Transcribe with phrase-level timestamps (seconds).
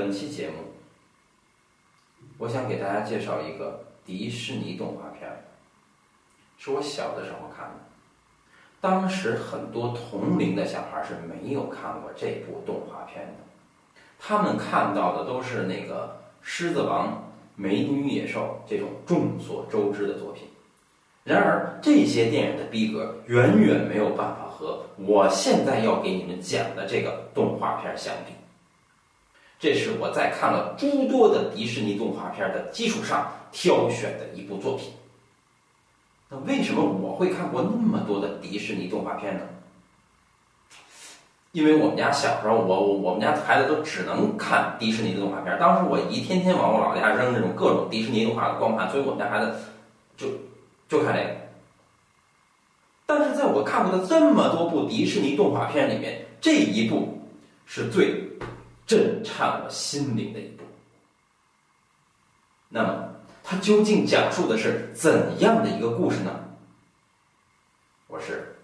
[0.00, 0.54] 本期节目，
[2.38, 5.30] 我想给大家介绍一个迪士尼动画片，
[6.56, 7.74] 是我小的时候看的。
[8.80, 13.34] 当时很多同龄的小孩是没有看过这部动画片的，
[14.18, 16.06] 他们看到的都是那个
[16.40, 17.08] 《狮子王》
[17.54, 20.48] 《美女野兽》这种众所周知的作品。
[21.24, 28.32] 然而，这些电影的逼格远远没有办法和我现在要给你们讲的这个动画片相比。
[29.60, 34.90] 这是我在看了诸多的迪士尼动画片的基础上挑选的一部作品。
[36.30, 39.42] 那为什么我会看过那么多的迪士尼动画片呢？
[41.52, 45.58] 因为我们家小时候，我我我们家孩子都只能看迪士尼的动画片。
[45.58, 49.52] 当时我姨天天往我老家扔这种各种迪士尼动画的光盘，所以我们家孩子
[50.16, 50.28] 就
[50.88, 51.36] 就看这个。
[53.04, 57.18] 但是在我看过的这么多部迪士尼动画片里面，这一部
[57.66, 58.29] 是最
[58.90, 60.64] 震颤我心灵的一部。
[62.68, 66.44] 那么，它究竟讲述的是怎样的一个故事呢？
[68.08, 68.56] 我是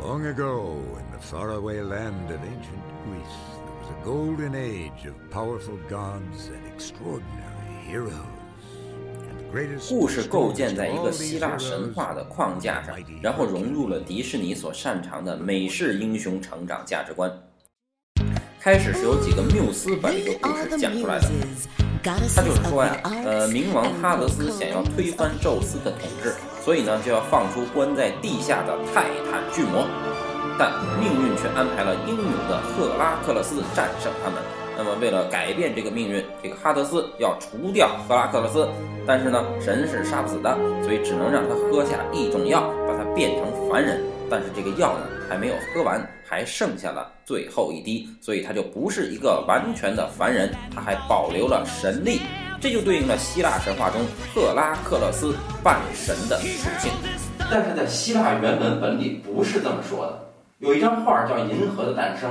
[0.00, 5.16] Long ago, in the faraway land of ancient Greece, there was a golden age of
[5.32, 8.41] powerful gods and extraordinary heroes.
[9.88, 17.30] 故事构建在一个希腊神话的框架上，然后融入了迪士尼所擅长的美式英雄成长价值观。
[18.58, 21.28] 开始是由几个缪斯把这个故事讲出来的。
[22.02, 26.32] 他就是说呀，呃，冥王哈德斯想要推翻宙斯的统治，
[26.64, 29.86] 所以呢就要放出关在地下的泰坦巨魔，
[30.58, 34.42] 但命运却安排了英勇的赫拉克勒斯战胜他们。
[34.76, 38.68] 那么为了改变这个命运，这个哈德斯要除掉赫拉克勒斯，
[39.06, 44.00] 但是呢神是杀不死的，所以只能让他喝下一种药，把他变成凡人。
[44.30, 52.22] 但是这个药呢还没有喝完，还剩下了最后一滴，所以他就不是一个完全的凡人，他还保留了神力，
[52.58, 54.00] 这就对应了希腊神话中
[54.32, 56.90] 赫拉克勒斯半神的属性。
[57.50, 60.18] 但是在希腊原文本里不是这么说的，
[60.60, 62.30] 有一张画叫《银河的诞生》，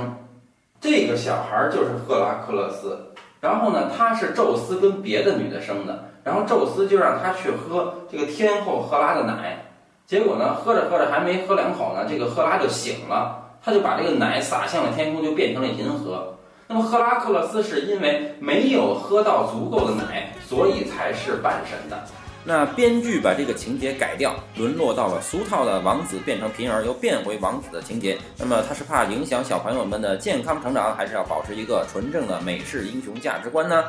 [0.82, 2.98] 这个小孩就是赫拉克勒斯，
[3.40, 9.64] 然后呢他是宙斯跟别的女的生的，然后宙斯就让他去喝这个天后赫拉的奶。
[10.04, 16.34] 结果呢，喝着喝着还没喝两口呢，这个赫拉就醒了，他就把这个奶洒向了天空，就变成了银河。
[16.66, 21.96] 那么赫拉克勒斯是因为没有喝到足够的奶，所以才是半神的。
[22.44, 28.18] 那编剧把这个情节改掉，沦落到了俗套的王子变成贫儿又变回王子的情节。
[28.36, 33.84] 那么他是怕影响小朋友们的健康成长，还是要保持一个纯正的美式英雄价值观呢？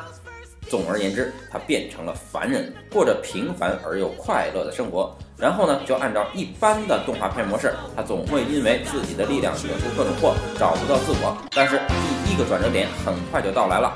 [0.70, 5.14] 总而言之，他变成了凡人，过着平凡而又快乐的生活。
[5.36, 11.36] 然后呢，就按照一般的动画片模式，他总会因为自己的力量惹出各种祸，找不到自我。
[11.50, 11.78] 但是
[12.24, 13.92] 第一个转折点很快就到来了，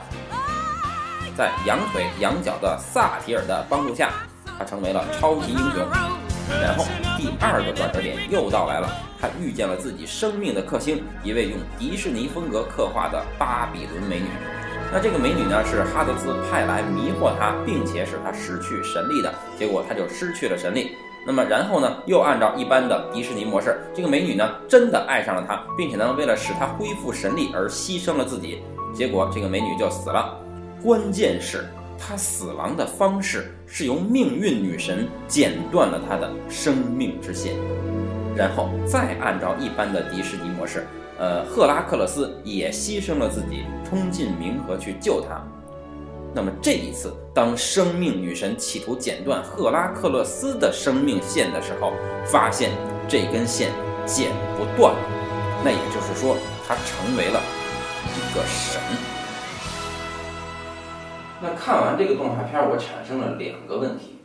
[1.37, 4.13] 在羊腿羊角的萨提尔的帮助下，
[4.59, 5.87] 他成为了超级英雄。
[6.63, 6.85] 然后
[7.17, 14.27] 第二个转折点又到来了，他遇见了自己生命的克星，一位用迪士尼风格刻画的巴比伦美女。
[14.91, 19.33] 那这个美女呢，是哈德斯派来迷惑他，并且使他失去神力的。
[19.59, 20.97] 结果他就失去了神力。
[21.27, 28.63] 那么然后呢，又按照一般的迪士尼模式，这个美女呢真的爱上了他，并且呢为了使他恢复神力而牺牲了自己。
[28.95, 30.41] 结果这个美女就死了。
[30.83, 31.69] 关键是
[31.99, 37.55] 她死亡的方式是由命运女神剪断了他的生命之线，
[38.35, 40.87] 然后再按照一般的迪士尼模式。
[41.19, 45.45] 呃，赫拉克勒斯也牺牲了自己，冲进冥河去救他。
[46.35, 51.93] 那么这一次，当生命女神企图剪断赫拉克勒斯的生命线的时候，
[52.25, 52.71] 发现
[53.09, 53.71] 这根线
[54.07, 54.95] 剪不断，
[55.65, 56.37] 那也就是说，
[56.67, 57.43] 他成为了
[58.15, 59.18] 一个神。
[61.41, 64.19] 那看完这个动画片，我产生了两个问题。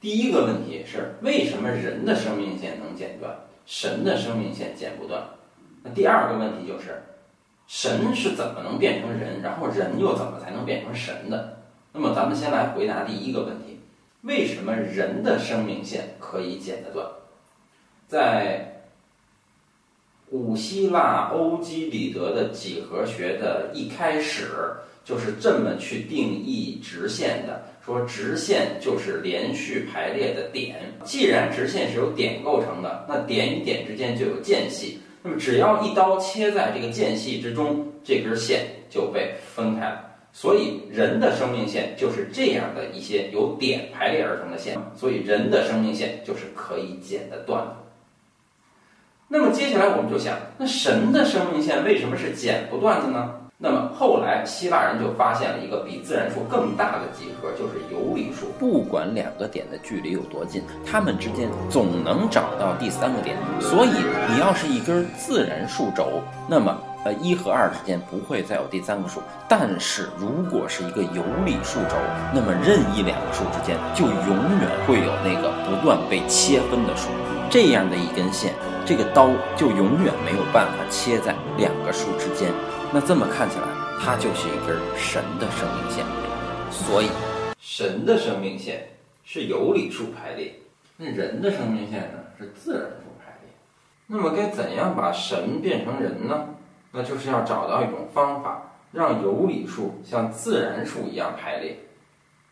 [0.00, 5.22] 第一个问题是，为什么人的生命线能剪断，神的生命线剪不断？
[5.82, 7.02] 那第二个问题就是，
[7.66, 11.58] 神是怎么能变成人，然后人又怎么才能变成神的？
[11.92, 13.80] 那么咱们先来回答第一个问题：
[14.22, 17.06] 为什么人的生命线可以剪得断？
[18.08, 18.84] 在
[20.30, 24.48] 古希腊欧几里得的几何学的一开始，
[25.04, 30.76] 就是这么去定义直线的，说直线就是连续排列的点。
[31.04, 35.00] 既然直线是由点构成的，那点与点之间就有间隙。
[35.22, 40.06] 那么只要一刀切在这个间隙之中，这根线就被分开了。
[40.32, 47.76] 所以人的生命线就是这样的一些由点排列而成的线，所以人的生命线就是可以剪的断的。
[49.26, 53.39] 那么接下来我们就想，那神的生命线为什么是剪不断的呢？
[53.62, 58.46] 那么后来希腊人就发现了一个比自然数更大的几何，就是有理数。
[58.58, 63.36] 不管两个点的距离有多近，它们之间总能找到第三个点。
[63.60, 63.90] 所以
[64.32, 66.74] 你要是一根自然数轴，那么
[67.04, 69.20] 呃一和二之间不会再有第三个数。
[69.46, 71.96] 但是如果是一个有理数轴，
[72.34, 77.10] 那么任意两个数之间就永远会有那个不断被切分的数。
[77.50, 78.54] 这样的一根线，
[78.86, 82.52] 这个刀就永远没有办法切在两个数之间。
[82.92, 83.64] 那这么看起来，
[83.98, 86.04] 它就是一根神的生命线，
[86.70, 87.08] 所以
[87.58, 88.88] 神的生命线
[89.24, 90.54] 是有理数排列，
[90.96, 93.50] 那人的生命线呢是自然数排列。
[94.06, 96.46] 那么该怎样把神变成人呢？
[96.92, 98.62] 那就是要找到一种方法，
[98.92, 101.76] 让有理数像自然数一样排列。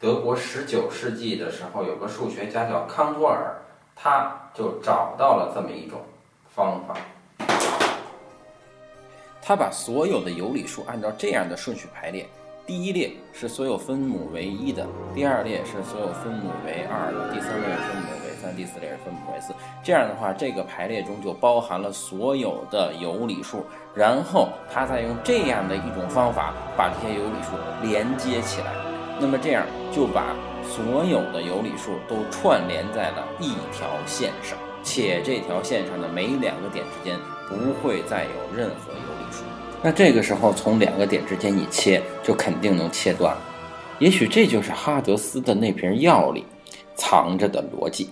[0.00, 3.54] 德国十九世纪的时候，有个数学家叫康托尔，
[4.00, 5.98] 他就找到了这么一种
[6.54, 6.94] 方法。
[9.42, 12.24] 他把所有的有理数按照这样的顺序排列：
[12.66, 19.54] 第一列是所有分母为一的，第二列是所有分母为二的，第三列分母为三，第四列是分母为四。
[19.82, 23.64] 这样的话，这个排列中就包含了所有的有理数。
[23.94, 28.70] 然后他再用这样的一种方法把这些有理数连接起来，
[29.18, 30.36] 那么这样就把
[30.68, 37.18] 所有的有理数都串联在了一条线上，且这条线上的每两个点之间
[37.48, 39.42] 不会再有任何有理数。
[39.82, 43.40] 那这个时候，从两个点之间一切，就肯定能切断了。
[43.98, 46.44] 也许这就是哈德斯的那瓶药里
[46.94, 48.10] 藏着的逻辑。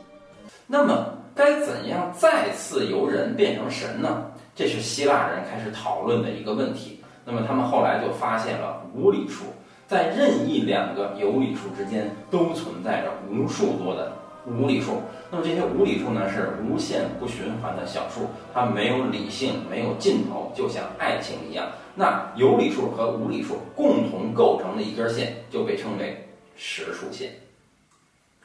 [0.66, 4.24] 那么，该怎样再次由人变成神呢？
[4.54, 7.02] 这是希腊人开始讨论的一个问题。
[7.24, 9.44] 那么，他们后来就发现了无理数，
[9.86, 14.12] 在任意两个有理数之间都存在着无数多的。
[14.48, 21.66] 无理数，那么这些无理数呢是无限不循环的小数，它没有理性，没有尽头，就像爱情一样。
[21.96, 27.32] 那有理数和无理数共同构成的一根线就被称为实数线。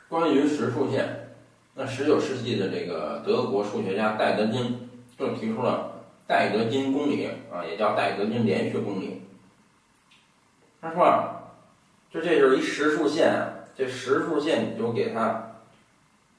[0.09, 1.35] 关于实数线，
[1.75, 4.89] 那十九世纪的这个德国数学家戴德金
[5.19, 9.20] 就提出了戴德金公理啊，也叫戴德金连续公理。
[10.81, 11.53] 他说啊，
[12.09, 15.47] 就这就是一实数线啊，这实数线你就给它。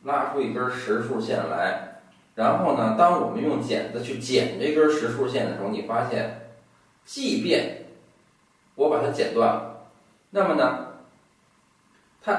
[0.04, 2.00] 拉出一根实数线来，
[2.34, 6.50] 然后呢，当我们用剪子去剪这根实数线的时候，你发现，
[7.04, 7.84] 即便
[8.74, 9.86] 我把它剪断了，
[10.30, 10.88] 那么呢，
[12.20, 12.32] 它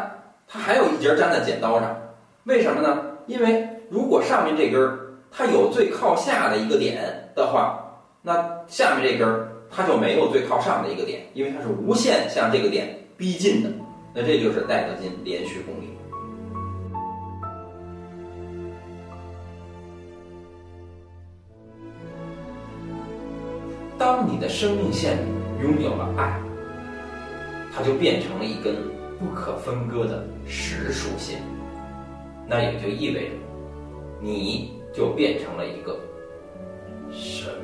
[0.45, 1.95] 它还有一节粘在剪刀上，
[2.43, 3.15] 为什么呢？
[3.27, 13.69] 因为如果上面这根儿它有最靠下的一个点的话，那下面这根儿它就没有最靠上的一个点，因为它是无限向这个点逼近的。
[14.13, 15.89] 那这就是戴德金连续公理。
[23.97, 25.17] 当你的生命线
[25.63, 26.39] 拥有了爱，
[27.73, 28.75] 它就变成了一根
[29.17, 31.41] 不可分割的实数线，
[32.47, 33.35] 那也就意味着，
[34.21, 35.97] 你就变成了一个
[37.11, 37.62] 神。